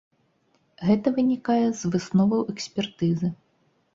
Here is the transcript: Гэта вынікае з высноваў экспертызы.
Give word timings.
Гэта 0.87 1.07
вынікае 1.17 1.67
з 1.81 1.91
высноваў 1.95 2.41
экспертызы. 2.53 3.29